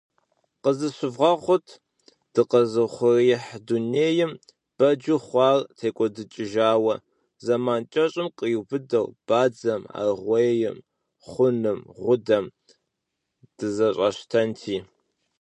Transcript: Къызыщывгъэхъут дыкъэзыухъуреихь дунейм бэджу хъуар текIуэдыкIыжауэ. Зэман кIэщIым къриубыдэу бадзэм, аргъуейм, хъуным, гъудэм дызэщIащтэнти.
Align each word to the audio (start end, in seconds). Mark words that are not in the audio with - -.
Къызыщывгъэхъут 0.63 1.67
дыкъэзыухъуреихь 2.33 3.51
дунейм 3.67 4.31
бэджу 4.77 5.19
хъуар 5.25 5.57
текIуэдыкIыжауэ. 5.77 6.93
Зэман 7.45 7.81
кIэщIым 7.91 8.27
къриубыдэу 8.37 9.07
бадзэм, 9.27 9.81
аргъуейм, 9.99 10.77
хъуным, 11.29 11.79
гъудэм 12.01 12.45
дызэщIащтэнти. 13.57 14.77